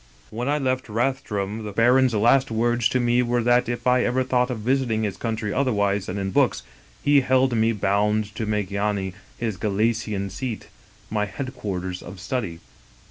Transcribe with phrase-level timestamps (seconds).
[0.31, 4.23] "When I left Rathdrum the baron's last words to me were that if I ever
[4.23, 6.63] thought of visiting his country other wise than in books,
[7.03, 10.69] he held me bound to make Yany, his Galician seat,
[11.11, 12.61] my headquarters of study.